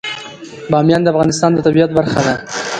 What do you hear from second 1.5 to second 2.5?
د طبیعت برخه ده.